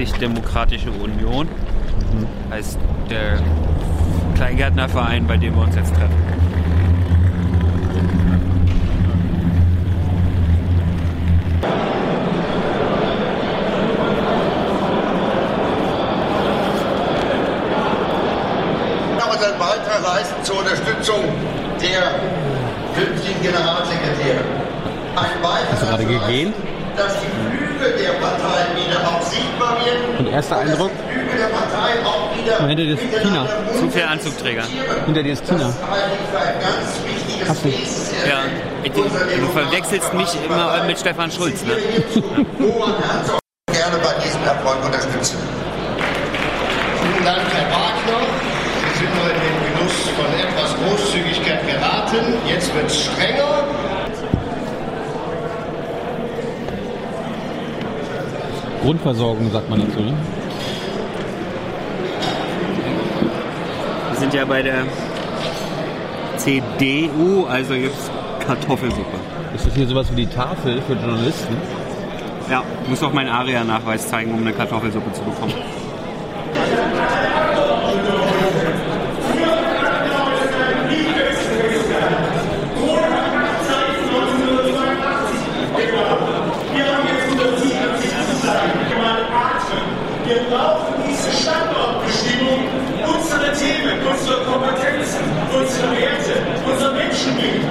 [0.00, 1.46] Christlich-Demokratische Union.
[1.46, 2.26] Mhm.
[2.50, 2.78] Heißt
[3.10, 3.38] der
[4.34, 6.16] Kleingärtnerverein, bei dem wir uns jetzt treffen.
[19.32, 21.20] unseren Beitrag leisten zur Unterstützung
[21.80, 22.14] der
[22.94, 24.44] künftigen Generalsekretäre.
[25.16, 26.54] Ein Hast du gerade gegeben?
[26.96, 29.59] dass die Flügel der Partei wieder auch sichtbar werden.
[30.18, 30.90] Und erster Eindruck?
[30.90, 32.60] Die Flügel der Partei auch wieder.
[32.60, 33.46] Und hinter dir ist Tina.
[33.78, 34.64] Zu viel Anzugträger.
[35.06, 35.72] Hinter dir ist Tina.
[37.48, 37.68] Hast du-.
[38.28, 38.42] Ja,
[38.94, 41.72] du, verwechselst mich immer mit Stefan Schulz, ne?
[43.72, 45.38] Gerne bei diesem Erfolg unterstützen.
[47.00, 48.26] Vielen Dank, Herr Wagner.
[48.92, 52.34] Sie sind noch in den Genuss von etwas Großzügigkeit geraten.
[52.46, 53.64] Jetzt wird es strenger.
[58.82, 60.14] Grundversorgung sagt man dazu, ne?
[64.10, 64.84] Wir sind ja bei der
[66.36, 68.10] CDU, also gibt's
[68.46, 69.18] Kartoffelsuppe.
[69.54, 71.56] Ist das hier sowas wie die Tafel für Journalisten?
[72.50, 75.54] Ja, muss auch meinen ARIA-Nachweis zeigen, um eine Kartoffelsuppe zu bekommen.
[90.26, 92.60] Wir brauchen diese Standortbestimmung,
[93.02, 96.34] unsere Themen, unsere Kompetenzen, unsere Werte,
[96.70, 97.66] unser Menschenbild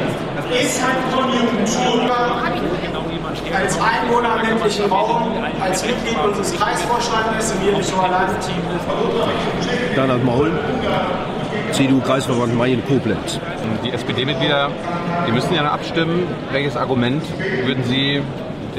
[0.61, 2.09] ist halt Konjunktur.
[3.55, 8.31] als Einwohner im ländlichen Raum, als Mitglied unseres Kreisvorstandes im Jerichoer Land.
[9.95, 10.51] Bernhard Maul,
[11.71, 13.39] CDU-Kreisverband Mayen-Koblenz.
[13.83, 14.69] Die SPD-Mitglieder,
[15.27, 16.27] die müssen ja noch abstimmen.
[16.51, 17.23] Welches Argument
[17.65, 18.21] würden Sie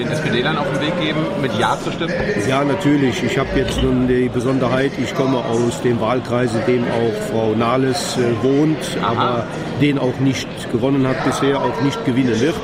[0.01, 2.15] den SPD-Lern auf den Weg geben, mit Ja zu stimmen?
[2.49, 3.23] Ja, natürlich.
[3.23, 7.55] Ich habe jetzt nun die Besonderheit, ich komme aus dem Wahlkreis, in dem auch Frau
[7.55, 9.47] Nahles äh, wohnt, aber
[9.81, 12.55] den auch nicht gewonnen hat bisher, auch nicht gewinnen wird.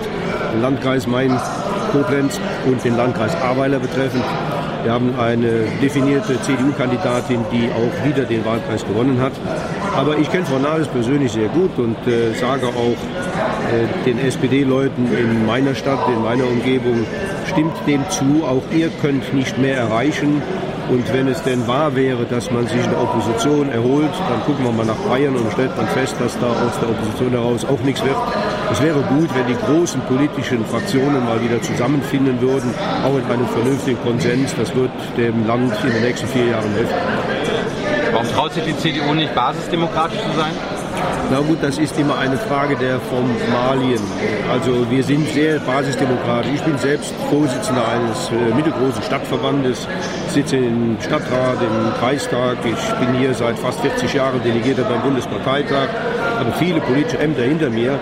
[0.54, 4.24] Den Landkreis Main-Koblenz und den Landkreis Ahrweiler betreffend.
[4.86, 9.32] Wir haben eine definierte CDU-Kandidatin, die auch wieder den Wahlkreis gewonnen hat.
[9.96, 12.96] Aber ich kenne Frau Nahles persönlich sehr gut und äh, sage auch
[13.74, 17.04] äh, den SPD-Leuten in meiner Stadt, in meiner Umgebung,
[17.46, 18.44] stimmt dem zu.
[18.44, 20.40] Auch ihr könnt nicht mehr erreichen.
[20.88, 24.66] Und wenn es denn wahr wäre, dass man sich in der Opposition erholt, dann gucken
[24.66, 27.80] wir mal nach Bayern und stellt man fest, dass da aus der Opposition heraus auch
[27.80, 28.16] nichts wird.
[28.72, 33.48] Es wäre gut, wenn die großen politischen Fraktionen mal wieder zusammenfinden würden, auch in einem
[33.48, 34.54] vernünftigen Konsens.
[34.56, 36.94] Das wird dem Land in den nächsten vier Jahren helfen.
[38.12, 40.52] Warum traut sich die CDU nicht, basisdemokratisch zu sein?
[41.30, 44.00] Na gut, das ist immer eine Frage der Formalien.
[44.50, 46.52] Also wir sind sehr basisdemokratisch.
[46.54, 49.88] Ich bin selbst Vorsitzender eines äh, mittelgroßen Stadtverbandes,
[50.28, 52.58] sitze im Stadtrat, im Kreistag.
[52.64, 55.88] Ich bin hier seit fast 40 Jahren Delegierter beim Bundesparteitag,
[56.38, 57.98] habe viele politische Ämter hinter mir.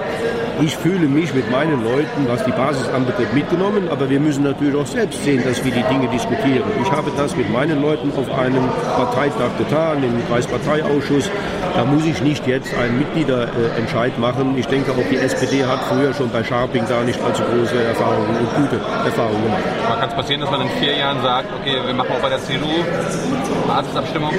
[0.60, 4.76] Ich fühle mich mit meinen Leuten, was die Basis anbetrifft, mitgenommen, aber wir müssen natürlich
[4.76, 6.62] auch selbst sehen, dass wir die Dinge diskutieren.
[6.82, 11.30] Ich habe das mit meinen Leuten auf einem Parteitag getan, im Kreisparteiausschuss.
[11.74, 14.56] Da muss ich nicht jetzt einen Mitgliederentscheid machen.
[14.56, 18.36] Ich denke, auch die SPD hat früher schon bei Scharping da nicht allzu große Erfahrungen
[18.38, 19.62] und gute Erfahrungen gemacht.
[19.86, 22.28] Aber kann es passieren, dass man in vier Jahren sagt, okay, wir machen auch bei
[22.28, 22.68] der CDU
[23.66, 24.30] Basisabstimmung?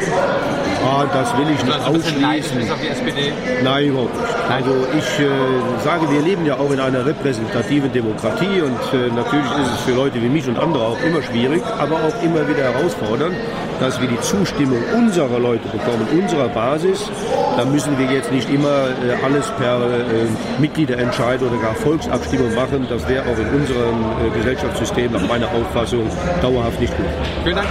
[0.85, 2.59] Ah, das will ich nicht so ein bisschen neidisch ausschließen.
[2.59, 3.33] bis auf die SPD?
[3.63, 4.33] Nein, überhaupt nicht.
[4.49, 9.51] Also ich äh, sage, wir leben ja auch in einer repräsentativen Demokratie und äh, natürlich
[9.61, 12.63] ist es für Leute wie mich und andere auch immer schwierig, aber auch immer wieder
[12.63, 13.35] herausfordernd,
[13.79, 17.09] dass wir die Zustimmung unserer Leute bekommen, unserer Basis.
[17.57, 22.87] Da müssen wir jetzt nicht immer äh, alles per äh, Mitgliederentscheid oder gar Volksabstimmung machen.
[22.89, 26.09] Das wäre auch in unserem äh, Gesellschaftssystem nach meiner Auffassung
[26.41, 27.05] dauerhaft nicht gut.
[27.43, 27.67] Vielen Dank.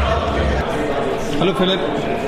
[1.40, 1.80] Hallo Philipp.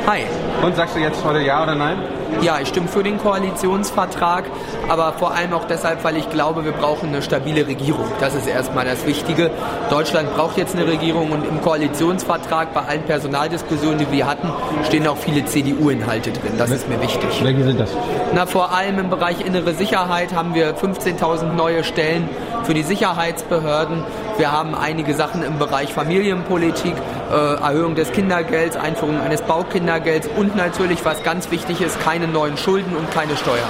[0.06, 0.45] Hi.
[0.62, 1.98] Und sagst du jetzt heute Ja oder Nein?
[2.40, 4.44] Ja, ich stimme für den Koalitionsvertrag,
[4.88, 8.06] aber vor allem auch deshalb, weil ich glaube, wir brauchen eine stabile Regierung.
[8.20, 9.50] Das ist erstmal das Wichtige.
[9.90, 14.50] Deutschland braucht jetzt eine Regierung und im Koalitionsvertrag bei allen Personaldiskussionen, die wir hatten,
[14.84, 16.52] stehen auch viele CDU-Inhalte drin.
[16.58, 17.28] Das ist mir wichtig.
[17.42, 17.90] Welche sind das?
[18.34, 22.28] Na, vor allem im Bereich innere Sicherheit haben wir 15.000 neue Stellen
[22.64, 24.02] für die Sicherheitsbehörden.
[24.38, 26.94] Wir haben einige Sachen im Bereich Familienpolitik,
[27.32, 32.58] äh, Erhöhung des Kindergelds, Einführung eines Baukindergelds und natürlich, was ganz wichtig ist, keine neuen
[32.58, 33.68] Schulden und keine Steuern.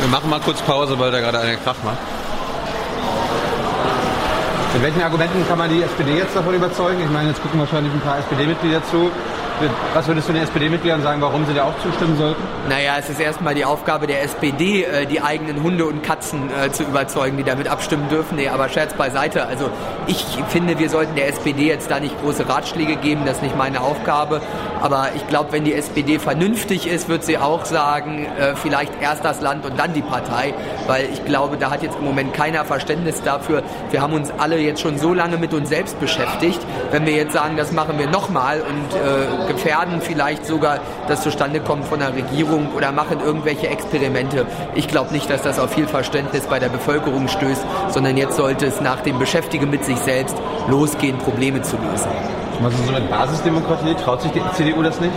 [0.00, 1.98] Wir machen mal kurz Pause, weil da gerade einer Krach macht.
[4.72, 7.02] Mit welchen Argumenten kann man die SPD jetzt davon überzeugen?
[7.02, 9.10] Ich meine, jetzt gucken wahrscheinlich ein paar SPD-Mitglieder zu.
[9.92, 12.40] Was würdest du den SPD-Mitgliedern sagen, warum sie dir auch zustimmen sollten?
[12.68, 16.70] Naja, es ist erstmal die Aufgabe der SPD, äh, die eigenen Hunde und Katzen äh,
[16.70, 18.36] zu überzeugen, die damit abstimmen dürfen.
[18.36, 19.46] Nee, aber Scherz beiseite.
[19.46, 19.68] Also
[20.06, 23.56] ich finde, wir sollten der SPD jetzt da nicht große Ratschläge geben, das ist nicht
[23.56, 24.40] meine Aufgabe.
[24.80, 29.24] Aber ich glaube, wenn die SPD vernünftig ist, wird sie auch sagen, äh, vielleicht erst
[29.24, 30.54] das Land und dann die Partei.
[30.86, 33.64] Weil ich glaube, da hat jetzt im Moment keiner Verständnis dafür.
[33.90, 36.60] Wir haben uns alle jetzt schon so lange mit uns selbst beschäftigt.
[36.92, 40.78] Wenn wir jetzt sagen, das machen wir nochmal und gefährden vielleicht sogar
[41.08, 44.46] das Zustandekommen von der Regierung oder machen irgendwelche Experimente.
[44.74, 48.66] Ich glaube nicht, dass das auf viel Verständnis bei der Bevölkerung stößt, sondern jetzt sollte
[48.66, 50.36] es nach dem Beschäftigen mit sich selbst
[50.68, 52.10] losgehen, Probleme zu lösen.
[52.60, 53.94] Was ist so mit Basisdemokratie?
[53.94, 55.12] Traut sich die CDU das nicht?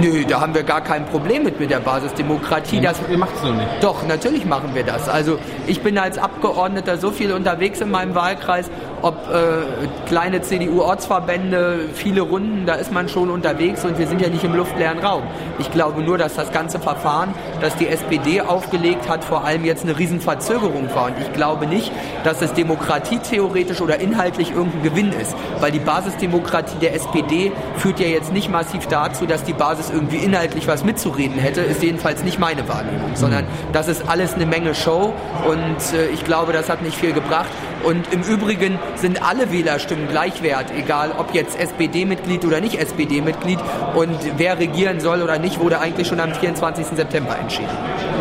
[0.00, 2.80] Nö, da haben wir gar kein Problem mit, mit der Basisdemokratie.
[2.80, 3.68] Das, ihr macht es nur nicht.
[3.80, 5.08] Doch, natürlich machen wir das.
[5.08, 8.70] Also ich bin als Abgeordneter so viel unterwegs in meinem Wahlkreis,
[9.02, 14.28] ob äh, kleine CDU-Ortsverbände, viele Runden, da ist man schon unterwegs und wir sind ja
[14.28, 15.22] nicht im luftleeren Raum.
[15.58, 19.84] Ich glaube nur, dass das ganze Verfahren, das die SPD aufgelegt hat, vor allem jetzt
[19.84, 21.06] eine Riesenverzögerung war.
[21.06, 21.92] Und ich glaube nicht,
[22.24, 28.06] dass es demokratietheoretisch oder inhaltlich irgendein Gewinn ist, weil die Basisdemokratie der SPD führt ja
[28.06, 32.38] jetzt nicht massiv dazu, dass die Basis irgendwie inhaltlich was mitzureden hätte, ist jedenfalls nicht
[32.38, 35.12] meine Wahrnehmung, sondern das ist alles eine Menge Show
[35.48, 37.48] und äh, ich glaube, das hat nicht viel gebracht.
[37.82, 43.58] Und im Übrigen sind alle Wählerstimmen gleich wert, egal ob jetzt SPD-Mitglied oder nicht SPD-Mitglied.
[43.94, 46.86] Und wer regieren soll oder nicht, wurde eigentlich schon am 24.
[46.86, 47.68] September entschieden.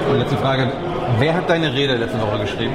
[0.10, 0.72] Und letzte Frage.
[1.19, 2.74] Wer hat deine Rede letzte Woche geschrieben?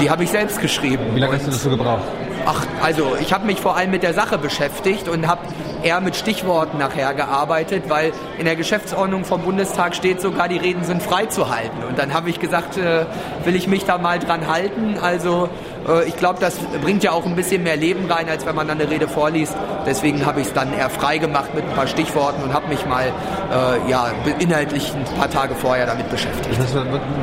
[0.00, 1.04] Die habe ich selbst geschrieben.
[1.14, 2.04] Wie lange hast du das so gebraucht?
[2.44, 5.42] Ach, also ich habe mich vor allem mit der Sache beschäftigt und habe
[5.82, 10.84] eher mit Stichworten nachher gearbeitet, weil in der Geschäftsordnung vom Bundestag steht sogar, die Reden
[10.84, 11.84] sind freizuhalten.
[11.88, 13.06] Und dann habe ich gesagt, äh,
[13.44, 14.96] will ich mich da mal dran halten.
[15.00, 15.48] Also
[16.06, 18.80] ich glaube, das bringt ja auch ein bisschen mehr Leben rein, als wenn man dann
[18.80, 19.56] eine Rede vorliest.
[19.86, 22.86] Deswegen habe ich es dann eher frei gemacht mit ein paar Stichworten und habe mich
[22.86, 26.58] mal äh, ja, inhaltlich ein paar Tage vorher damit beschäftigt.
[26.58, 26.74] Das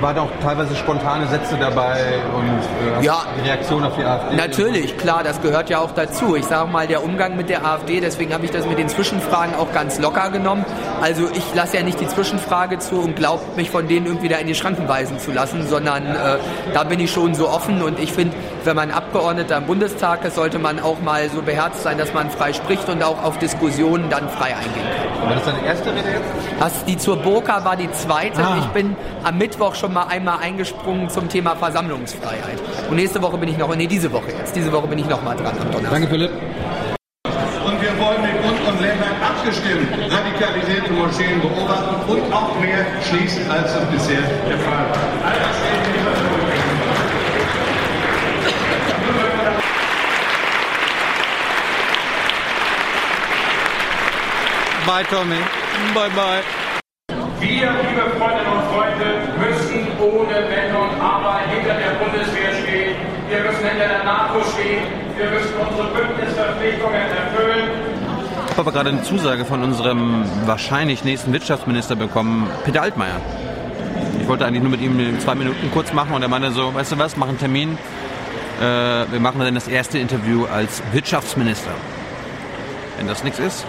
[0.01, 4.35] waren auch teilweise spontane Sätze dabei und äh, ja, die Reaktion auf die AfD?
[4.35, 6.35] Natürlich, klar, das gehört ja auch dazu.
[6.35, 9.55] Ich sage mal, der Umgang mit der AfD, deswegen habe ich das mit den Zwischenfragen
[9.55, 10.65] auch ganz locker genommen.
[11.01, 14.37] Also ich lasse ja nicht die Zwischenfrage zu und glaubt mich von denen irgendwie da
[14.37, 16.37] in die Schranken weisen zu lassen, sondern äh,
[16.73, 18.35] da bin ich schon so offen und ich finde,
[18.65, 22.29] wenn man Abgeordneter im Bundestag ist, sollte man auch mal so beherzt sein, dass man
[22.29, 24.85] frei spricht und auch auf Diskussionen dann frei eingehen
[25.19, 25.29] kann.
[25.29, 26.59] War das deine erste Rede jetzt?
[26.59, 28.41] Das, die zur Burka war die zweite.
[28.41, 28.57] Ah.
[28.59, 32.59] Ich bin am Mittwoch schon mal einmal eingesprungen zum Thema Versammlungsfreiheit.
[32.89, 34.55] Und nächste Woche bin ich noch, nee, diese Woche jetzt.
[34.55, 35.91] Diese Woche bin ich noch mal dran am Donnerstag.
[35.91, 36.31] Danke, Philipp.
[37.65, 42.85] Und wir wollen mit Bund und Ländern abgestimmt Radikalität in Moscheen beobachten und auch mehr
[43.07, 45.29] schließen, als es bisher der Fall war.
[45.29, 46.09] All das sehen wir
[54.89, 55.37] Bye, Tommy.
[55.93, 56.41] Bye, bye.
[57.39, 62.95] Wir, liebe Freundinnen und Freunde, müssen ohne Wenn und Aber hinter der Bundeswehr stehen.
[63.29, 64.81] Wir müssen hinter der NATO stehen.
[65.15, 67.69] Wir müssen unsere Bündnisverpflichtungen erfüllen.
[68.49, 73.21] Ich habe gerade eine Zusage von unserem wahrscheinlich nächsten Wirtschaftsminister bekommen, Peter Altmaier.
[74.19, 76.93] Ich wollte eigentlich nur mit ihm zwei Minuten kurz machen und er meinte so, weißt
[76.93, 77.77] du was, mach einen Termin.
[78.59, 81.73] Äh, wir machen dann das erste Interview als Wirtschaftsminister.
[82.97, 83.67] Wenn das nichts ist,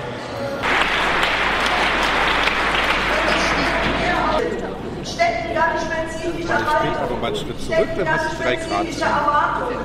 [5.05, 9.79] stecken gar nicht spezifische Haltung, mal einen Schritt nicht spezifische Erwartungen.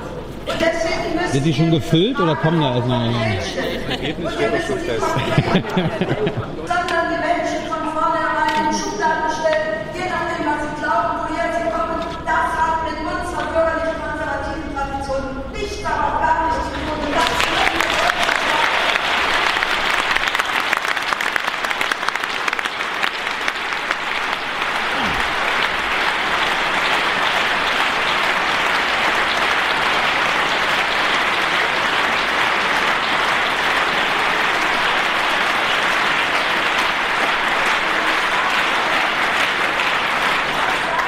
[0.46, 3.16] Und deswegen müssen Sind die schon gefüllt oder kommen da erst noch eine?
[3.90, 5.06] Ergebnis steht doch schon fest.
[6.66, 11.66] sondern die Menschen von vornherein in Schubladen stellen, je nachdem, was sie glauben, woher sie
[11.66, 11.98] kommen.
[12.24, 16.94] Das hat mit unserer bürgerlich-konservativen Tradition nicht darauf gar nicht zu tun.
[17.06, 17.96] Und das können wir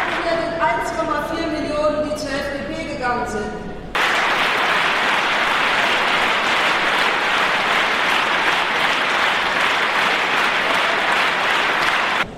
[0.08, 3.50] sagen wir den 1,4 Millionen, die zur FDP gegangen sind.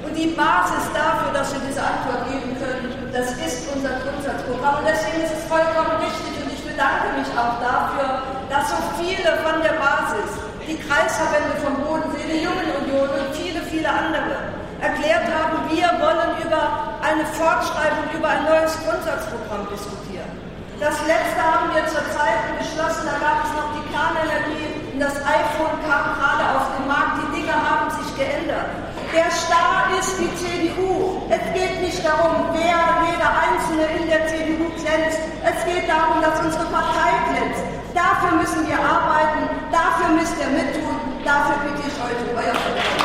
[0.05, 4.79] Und die Basis dafür, dass wir diese Antwort geben können, das ist unser Grundsatzprogramm.
[4.79, 9.31] Und deswegen ist es vollkommen richtig und ich bedanke mich auch dafür, dass so viele
[9.45, 10.31] von der Basis,
[10.67, 16.97] die Kreisverbände vom Bodensee, die Jungenunion und viele, viele andere erklärt haben, wir wollen über
[17.03, 20.31] eine Fortschreibung, über ein neues Grundsatzprogramm diskutieren.
[20.81, 25.77] Das letzte haben wir zurzeit beschlossen, da gab es noch die Kernenergie und das iPhone
[25.85, 27.21] kam gerade auf den Markt.
[27.21, 28.01] Die Dinge haben sich
[29.13, 31.21] Der Star ist die CDU.
[31.29, 35.21] Es geht nicht darum, wer jeder Einzelne in der CDU glänzt.
[35.45, 37.63] Es geht darum, dass unsere Partei glänzt.
[37.95, 43.00] Dafür müssen wir arbeiten, dafür müsst ihr mittun, dafür bitte ich euch euer Vertrauen.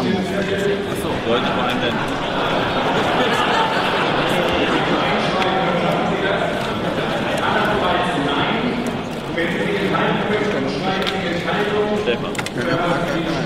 [0.00, 0.70] Namen nicht vergessen.
[0.90, 1.94] Achso, wollte vor allem denn.
[12.06, 13.39] Jetzt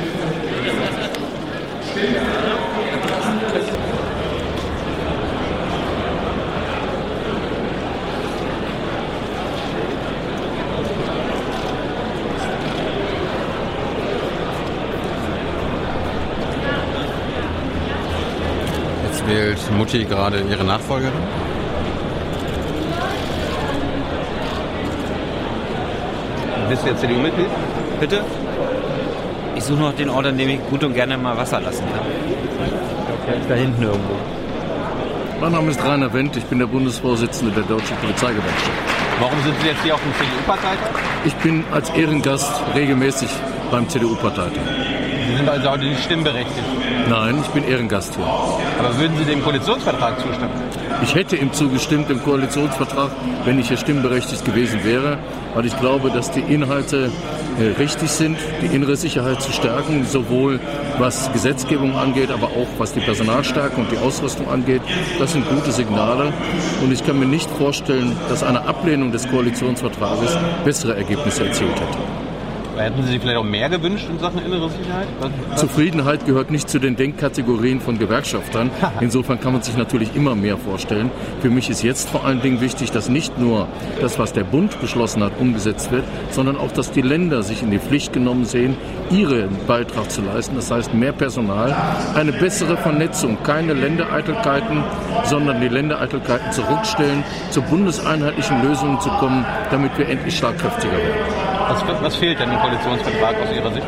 [19.75, 21.13] Mutti gerade ihre Nachfolgerin.
[26.69, 27.49] Bist du jetzt CDU-Mitglied?
[28.01, 28.25] Bitte?
[29.57, 32.07] Ich suche noch den Ort, an dem ich gut und gerne mal Wasser lassen kann.
[33.49, 34.15] Da hinten irgendwo.
[35.41, 38.71] Mein Name ist Rainer Wendt, ich bin der Bundesvorsitzende der Deutschen Polizeigewerkschaft.
[39.21, 40.91] Warum sind Sie jetzt hier auf dem CDU-Parteitag?
[41.25, 43.29] Ich bin als Ehrengast regelmäßig
[43.71, 44.61] beim CDU-Parteitag.
[45.35, 46.63] Sie sind also auch nicht stimmberechtigt.
[47.09, 48.25] Nein, ich bin Ehrengast hier.
[48.25, 50.53] Aber würden Sie dem Koalitionsvertrag zustimmen?
[51.03, 53.11] Ich hätte ihm zugestimmt, dem Koalitionsvertrag,
[53.45, 55.19] wenn ich hier stimmberechtigt gewesen wäre,
[55.55, 57.11] weil ich glaube, dass die Inhalte
[57.59, 60.61] äh, richtig sind, die innere Sicherheit zu stärken, sowohl
[60.99, 64.83] was Gesetzgebung angeht, aber auch was die Personalstärke und die Ausrüstung angeht.
[65.19, 66.33] Das sind gute Signale
[66.81, 72.24] und ich kann mir nicht vorstellen, dass eine Ablehnung des Koalitionsvertrages bessere Ergebnisse erzielt hätte.
[72.77, 75.07] Hätten Sie sich vielleicht auch mehr gewünscht in Sachen innere Sicherheit?
[75.21, 75.61] Was, was?
[75.61, 78.71] Zufriedenheit gehört nicht zu den Denkkategorien von Gewerkschaftern.
[79.01, 81.11] Insofern kann man sich natürlich immer mehr vorstellen.
[81.41, 83.69] Für mich ist jetzt vor allen Dingen wichtig, dass nicht nur
[84.01, 87.71] das, was der Bund beschlossen hat, umgesetzt wird, sondern auch, dass die Länder sich in
[87.71, 88.77] die Pflicht genommen sehen,
[89.11, 90.57] ihren Beitrag zu leisten.
[90.57, 91.75] Das heißt mehr Personal,
[92.15, 94.83] eine bessere Vernetzung, keine Ländereitelkeiten,
[95.25, 101.44] sondern die Ländereitelkeiten zurückstellen, zu bundeseinheitlichen Lösungen zu kommen, damit wir endlich schlagkräftiger werden.
[101.69, 103.87] Was, was fehlt denn im Koalitionsvertrag aus Ihrer Sicht?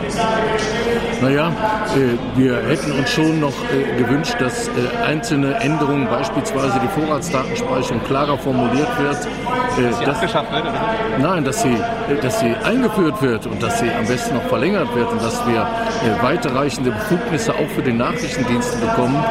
[1.21, 4.73] Naja, äh, wir hätten uns schon noch äh, gewünscht, dass äh,
[5.05, 9.17] einzelne Änderungen, beispielsweise die Vorratsdatenspeicherung, klarer formuliert wird.
[9.17, 10.63] Dass sie abgeschafft wird?
[10.63, 10.81] Oder?
[11.19, 11.77] Nein, dass sie,
[12.23, 15.67] dass sie eingeführt wird und dass sie am besten noch verlängert wird und dass wir
[16.23, 19.23] weiterreichende Befugnisse auch für die Nachrichtendienste bekommen.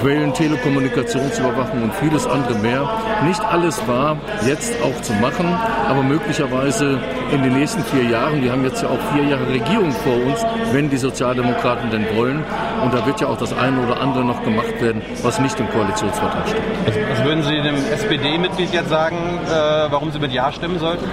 [0.00, 2.88] Quellen, Telekommunikationsüberwachung und vieles andere mehr.
[3.24, 5.46] Nicht alles war jetzt auch zu machen,
[5.88, 6.98] aber möglicherweise
[7.32, 10.44] in den nächsten vier Jahren, wir haben jetzt ja auch vier Jahre Regierung vor uns,
[10.72, 12.44] wenn die Sozialdemokraten denn wollen.
[12.82, 15.68] Und da wird ja auch das eine oder andere noch gemacht werden, was nicht im
[15.70, 16.62] Koalitionsvertrag steht.
[16.86, 19.50] Was, was würden Sie dem SPD-Mitglied jetzt sagen, äh,
[19.90, 21.04] warum Sie mit Ja stimmen sollten?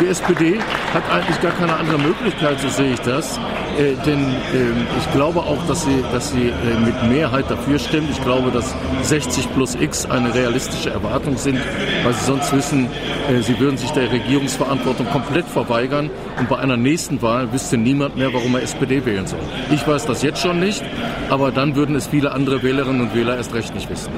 [0.00, 0.58] Die SPD
[0.94, 3.38] hat eigentlich gar keine andere Möglichkeit, so sehe ich das.
[3.78, 8.10] Äh, denn äh, ich glaube auch, dass sie, dass sie äh, mit Mehrheit dafür stimmt.
[8.10, 11.58] Ich glaube, dass 60 plus X eine realistische Erwartung sind,
[12.04, 12.88] weil sie sonst wissen,
[13.30, 18.16] äh, sie würden sich der Regierungsverantwortung komplett verweigern und bei einer nächsten Wahl wüsste niemand
[18.16, 19.40] mehr, warum er SPD wählen soll.
[19.70, 20.82] Ich weiß das jetzt schon nicht,
[21.28, 24.10] aber dann würden es viele andere Wählerinnen und Wähler erst recht nicht wissen.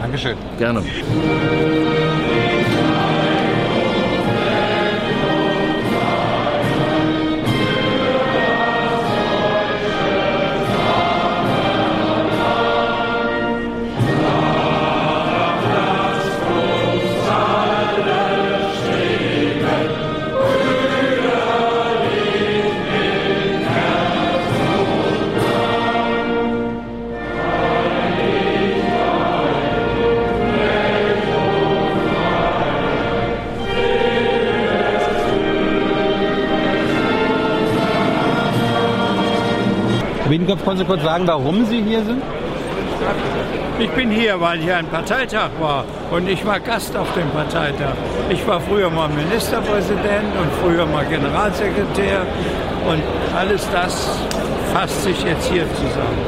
[0.00, 0.36] Dankeschön.
[0.58, 0.82] Gerne.
[40.70, 42.22] Können Sie kurz sagen, warum Sie hier sind?
[43.80, 47.94] Ich bin hier, weil hier ein Parteitag war und ich war Gast auf dem Parteitag.
[48.28, 52.20] Ich war früher mal Ministerpräsident und früher mal Generalsekretär
[52.88, 53.02] und
[53.36, 54.16] alles das
[54.72, 56.18] fasst sich jetzt hier zusammen.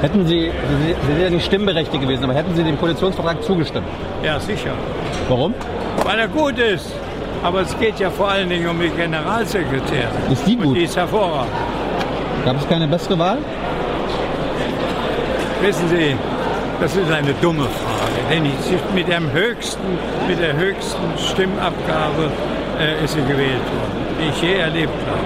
[0.00, 3.86] Hätten Sie, Sie sind ja nicht stimmberechtigt gewesen, aber hätten Sie dem Koalitionsvertrag zugestimmt?
[4.24, 4.72] Ja, sicher.
[5.28, 5.54] Warum?
[6.04, 6.92] Weil er gut ist.
[7.44, 10.32] Aber es geht ja vor allen Dingen um die Generalsekretärin.
[10.32, 10.66] Ist die gut?
[10.66, 11.52] Und die ist hervorragend.
[12.44, 13.38] Gab es keine bessere Wahl?
[15.64, 16.14] Wissen Sie,
[16.78, 18.20] das ist eine dumme Frage.
[18.30, 18.42] Denn
[18.94, 19.80] mit, dem höchsten,
[20.28, 22.30] mit der höchsten Stimmabgabe
[22.78, 25.24] äh, ist sie gewählt worden, die ich je erlebt habe.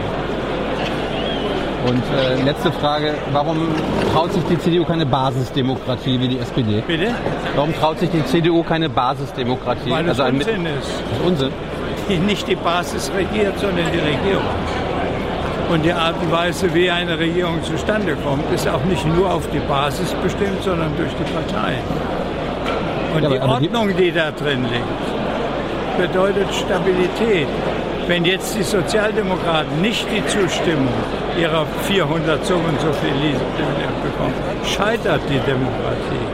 [1.90, 3.66] Und äh, letzte Frage, warum
[4.12, 6.84] traut sich die CDU keine Basisdemokratie wie die SPD?
[6.86, 7.12] Bitte?
[7.56, 9.90] Warum traut sich die CDU keine Basisdemokratie?
[9.90, 10.88] Weil es also Unsinn ist.
[11.10, 12.26] Das ist Unsinn?
[12.26, 14.44] Nicht die Basis regiert, sondern die Regierung.
[15.70, 19.46] Und die Art und Weise, wie eine Regierung zustande kommt, ist auch nicht nur auf
[19.50, 21.82] die Basis bestimmt, sondern durch die Parteien.
[23.14, 27.48] Und Ja, die die- Ordnung, die da drin liegt, bedeutet Stabilität.
[28.06, 30.88] Wenn jetzt die Sozialdemokraten nicht die Zustimmung
[31.38, 33.12] ihrer 400 so und so viel
[34.02, 34.34] bekommen,
[34.64, 36.26] scheitert die Demokratie.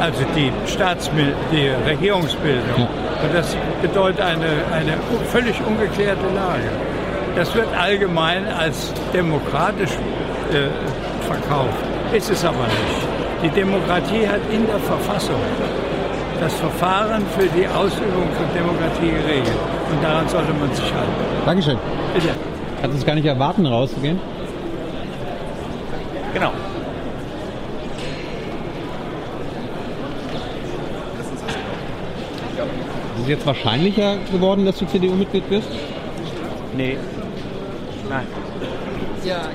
[0.00, 2.88] Also die Staatsmil die Regierungsbildung.
[3.22, 4.94] Und das bedeutet eine, eine
[5.30, 6.70] völlig ungeklärte Lage.
[7.36, 10.68] Das wird allgemein als demokratisch äh,
[11.26, 11.84] verkauft.
[12.12, 13.14] Ist es aber nicht.
[13.42, 15.40] Die Demokratie hat in der Verfassung
[16.40, 19.58] das Verfahren für die Ausübung von Demokratie geregelt.
[19.90, 21.12] Und daran sollte man sich halten.
[21.44, 21.78] Dankeschön.
[22.14, 22.28] Bitte.
[22.80, 24.20] Kannst du es gar nicht erwarten, rauszugehen?
[26.34, 26.52] Genau.
[33.16, 35.68] Ist es jetzt wahrscheinlicher geworden, dass du CDU-Mitglied bist?
[36.76, 36.96] Nee.
[38.14, 38.26] Nein.
[39.24, 39.48] Ja,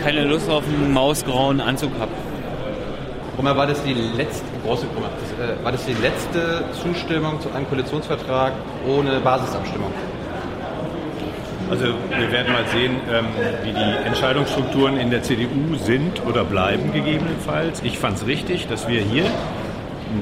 [0.00, 2.12] Keine Lust auf einen mausgrauen Anzug habe.
[3.34, 7.50] Brummer, war das die letzte, große Brummer, das, äh, war das die letzte Zustimmung zu
[7.50, 8.52] einem Koalitionsvertrag
[8.86, 9.92] ohne Basisabstimmung?
[11.68, 13.26] Also wir werden mal sehen, ähm,
[13.64, 17.82] wie die Entscheidungsstrukturen in der CDU sind oder bleiben gegebenenfalls.
[17.82, 19.24] Ich fand es richtig, dass wir hier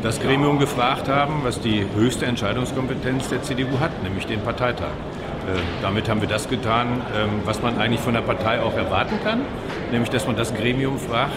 [0.02, 4.86] das Gremium gefragt haben, was die höchste Entscheidungskompetenz der CDU hat, nämlich den Parteitag.
[4.86, 9.18] Äh, damit haben wir das getan, ähm, was man eigentlich von der Partei auch erwarten
[9.22, 9.42] kann,
[9.92, 11.32] nämlich dass man das Gremium fragt,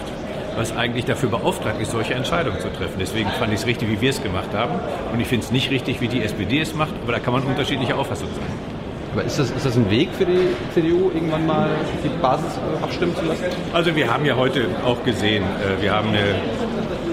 [0.56, 2.96] was eigentlich dafür beauftragt ist, solche Entscheidungen zu treffen.
[3.00, 4.74] Deswegen fand ich es richtig, wie wir es gemacht haben.
[5.14, 7.44] Und ich finde es nicht richtig, wie die SPD es macht, aber da kann man
[7.44, 8.78] unterschiedlicher Auffassung sein.
[9.14, 11.70] Aber ist das, ist das ein Weg für die CDU, irgendwann mal
[12.04, 13.44] die Basis äh, abstimmen zu lassen?
[13.74, 16.36] Also wir haben ja heute auch gesehen, äh, wir haben eine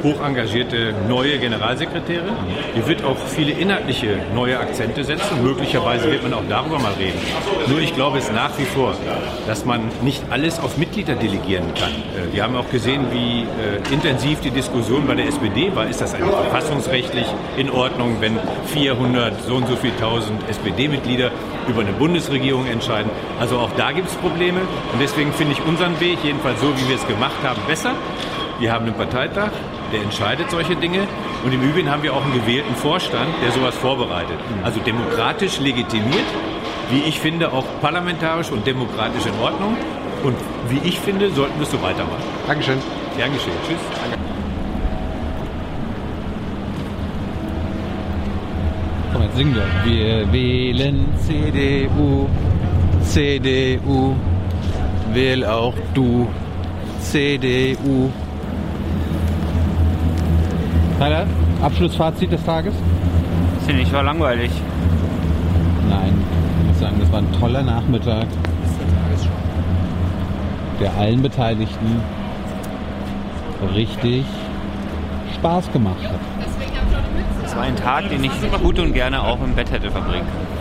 [0.05, 2.35] hoch engagierte neue Generalsekretärin.
[2.77, 5.43] Die wird auch viele inhaltliche neue Akzente setzen.
[5.43, 7.19] Möglicherweise wird man auch darüber mal reden.
[7.69, 8.95] Nur ich glaube es nach wie vor,
[9.47, 11.90] dass man nicht alles auf Mitglieder delegieren kann.
[11.90, 15.87] Äh, Wir haben auch gesehen, wie äh, intensiv die Diskussion bei der SPD war.
[15.88, 21.31] Ist das eigentlich verfassungsrechtlich in Ordnung, wenn 400 so und so viel tausend SPD-Mitglieder
[21.67, 23.11] über eine Bundesregierung entscheiden?
[23.40, 24.61] Also auch da gibt es Probleme.
[24.93, 27.93] Und deswegen finde ich unseren Weg, jedenfalls so, wie wir es gemacht haben, besser.
[28.61, 29.51] Wir haben einen Parteitag,
[29.92, 31.07] der entscheidet solche Dinge.
[31.44, 34.38] Und im Übrigen haben wir auch einen gewählten Vorstand, der sowas vorbereitet.
[34.62, 36.25] Also demokratisch legitimiert,
[36.90, 39.77] wie ich finde, auch parlamentarisch und demokratisch in Ordnung.
[40.23, 40.37] Und
[40.68, 42.23] wie ich finde, sollten wir es so weitermachen.
[42.47, 42.79] Dankeschön.
[43.16, 43.53] Gern geschehen.
[43.66, 43.79] Tschüss.
[49.12, 49.85] Komm, jetzt singen wir.
[49.85, 52.27] Wir wählen CDU,
[53.03, 54.16] CDU,
[55.12, 56.27] wähl auch du,
[57.01, 58.11] CDU.
[60.99, 61.27] Tyler,
[61.61, 62.73] Abschlussfazit des Tages?
[63.67, 64.51] Finde ich war langweilig.
[65.89, 66.25] Nein,
[66.61, 68.27] ich muss sagen, das war ein toller Nachmittag,
[70.81, 72.01] der allen Beteiligten
[73.75, 74.25] richtig
[75.35, 76.21] Spaß gemacht hat.
[77.45, 80.55] Es war ein Tag, den ich gut und gerne auch im Bett hätte verbringen können.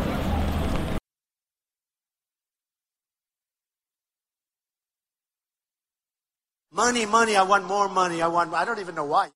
[6.72, 8.16] Money, money, I want more money.
[8.16, 9.30] I want, I don't even know why.